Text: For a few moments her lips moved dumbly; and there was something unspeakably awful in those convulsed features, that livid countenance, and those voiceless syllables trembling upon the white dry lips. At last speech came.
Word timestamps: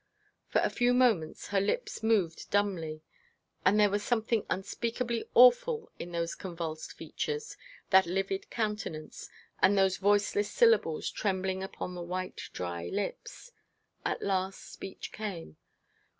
For 0.47 0.61
a 0.61 0.71
few 0.71 0.95
moments 0.95 1.49
her 1.49 1.61
lips 1.61 2.01
moved 2.01 2.49
dumbly; 2.49 3.03
and 3.63 3.79
there 3.79 3.91
was 3.91 4.01
something 4.01 4.47
unspeakably 4.49 5.25
awful 5.35 5.91
in 5.99 6.11
those 6.11 6.33
convulsed 6.33 6.93
features, 6.93 7.55
that 7.91 8.07
livid 8.07 8.49
countenance, 8.49 9.29
and 9.61 9.77
those 9.77 9.97
voiceless 9.97 10.49
syllables 10.49 11.07
trembling 11.11 11.61
upon 11.61 11.93
the 11.93 12.01
white 12.01 12.41
dry 12.51 12.87
lips. 12.87 13.51
At 14.03 14.23
last 14.23 14.73
speech 14.73 15.11
came. 15.11 15.57